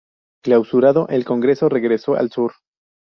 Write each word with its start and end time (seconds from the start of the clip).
Clausurado 0.43 1.07
el 1.09 1.25
congreso, 1.25 1.69
regresó 1.69 2.15
al 2.15 2.31
sur. 2.31 2.53